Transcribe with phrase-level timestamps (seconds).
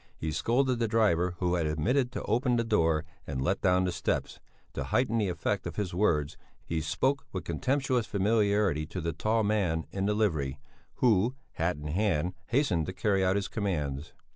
[0.17, 3.91] He scolded the driver who had omitted to open the door and let down the
[3.91, 4.39] steps;
[4.73, 9.43] to heighten the effect of his words, he spoke with contemptuous familiarity to the tall
[9.43, 10.57] man in livery
[10.95, 14.13] who, hat in hand, hastened to carry out his commands.